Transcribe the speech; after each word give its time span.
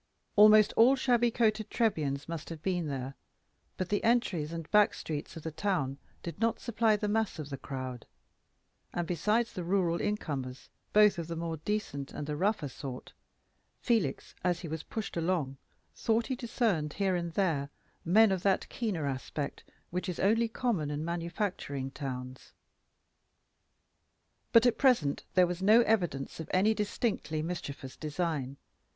Almost 0.35 0.73
all 0.73 0.95
shabby 0.95 1.29
coated 1.29 1.69
Trebians 1.69 2.27
must 2.27 2.49
have 2.49 2.63
been 2.63 2.87
there, 2.87 3.13
but 3.77 3.89
the 3.89 4.03
entries 4.03 4.51
and 4.51 4.67
back 4.71 4.95
streets 4.95 5.37
of 5.37 5.43
the 5.43 5.51
town 5.51 5.99
did 6.23 6.39
not 6.41 6.59
supply 6.59 6.95
the 6.95 7.07
mass 7.07 7.37
of 7.37 7.51
the 7.51 7.57
crowd; 7.57 8.07
and 8.93 9.05
besides 9.05 9.53
the 9.53 9.63
rural 9.63 10.01
incomers, 10.01 10.69
both 10.91 11.19
of 11.19 11.27
the 11.27 11.35
more 11.35 11.57
decent 11.57 12.13
and 12.13 12.25
the 12.25 12.35
rougher 12.35 12.67
sort, 12.67 13.13
Felix, 13.79 14.33
as 14.43 14.61
he 14.61 14.67
was 14.67 14.81
pushed 14.81 15.15
along, 15.15 15.57
thought 15.93 16.25
he 16.25 16.35
discerned 16.35 16.93
here 16.93 17.15
and 17.15 17.33
there 17.35 17.69
men 18.03 18.31
of 18.31 18.41
that 18.41 18.67
keener 18.69 19.05
aspect 19.05 19.63
which 19.91 20.09
is 20.09 20.19
only 20.19 20.47
common 20.47 20.89
in 20.89 21.05
manufacturing 21.05 21.91
towns. 21.91 22.53
But 24.51 24.65
at 24.65 24.79
present 24.79 25.25
there 25.35 25.45
was 25.45 25.61
no 25.61 25.81
evidence 25.81 26.39
of 26.39 26.49
any 26.51 26.73
distinctly 26.73 27.43
mischievous 27.43 27.95
design. 27.95 28.57